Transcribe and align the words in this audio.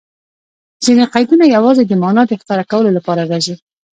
ځیني 0.83 1.05
قیدونه 1.13 1.45
یوازي 1.55 1.83
د 1.87 1.91
مانا 2.01 2.23
د 2.27 2.31
ښکاره 2.41 2.65
کولو 2.71 2.89
له 2.95 3.01
پاره 3.05 3.23
راځي. 3.31 3.55